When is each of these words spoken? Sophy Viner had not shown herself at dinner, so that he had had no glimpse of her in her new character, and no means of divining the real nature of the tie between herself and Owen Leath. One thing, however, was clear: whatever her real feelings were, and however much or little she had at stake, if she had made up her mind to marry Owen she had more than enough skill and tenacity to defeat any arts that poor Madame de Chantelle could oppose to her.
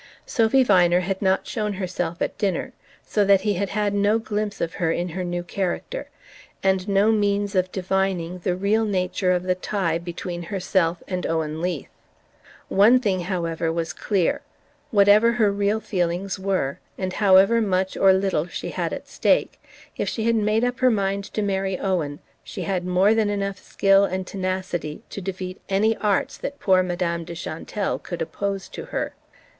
Sophy 0.25 0.63
Viner 0.63 1.01
had 1.01 1.21
not 1.21 1.45
shown 1.45 1.73
herself 1.73 2.23
at 2.23 2.35
dinner, 2.39 2.73
so 3.05 3.23
that 3.23 3.41
he 3.41 3.53
had 3.53 3.69
had 3.69 3.93
no 3.93 4.17
glimpse 4.17 4.59
of 4.59 4.73
her 4.73 4.91
in 4.91 5.09
her 5.09 5.23
new 5.23 5.43
character, 5.43 6.09
and 6.63 6.87
no 6.87 7.11
means 7.11 7.53
of 7.53 7.71
divining 7.71 8.39
the 8.39 8.55
real 8.55 8.83
nature 8.83 9.31
of 9.31 9.43
the 9.43 9.53
tie 9.53 9.99
between 9.99 10.41
herself 10.41 11.03
and 11.07 11.27
Owen 11.27 11.61
Leath. 11.61 11.87
One 12.67 12.99
thing, 12.99 13.19
however, 13.19 13.71
was 13.71 13.93
clear: 13.93 14.41
whatever 14.89 15.33
her 15.33 15.51
real 15.51 15.79
feelings 15.79 16.39
were, 16.39 16.79
and 16.97 17.13
however 17.13 17.61
much 17.61 17.95
or 17.95 18.11
little 18.11 18.47
she 18.47 18.71
had 18.71 18.91
at 18.93 19.07
stake, 19.07 19.61
if 19.97 20.09
she 20.09 20.23
had 20.23 20.33
made 20.35 20.63
up 20.63 20.79
her 20.79 20.89
mind 20.89 21.25
to 21.25 21.43
marry 21.43 21.77
Owen 21.77 22.17
she 22.43 22.63
had 22.63 22.87
more 22.87 23.13
than 23.13 23.29
enough 23.29 23.59
skill 23.61 24.05
and 24.05 24.25
tenacity 24.25 25.03
to 25.11 25.21
defeat 25.21 25.61
any 25.69 25.95
arts 25.97 26.39
that 26.39 26.59
poor 26.59 26.81
Madame 26.81 27.23
de 27.23 27.35
Chantelle 27.35 27.99
could 27.99 28.19
oppose 28.23 28.67
to 28.69 28.85
her. 28.85 29.13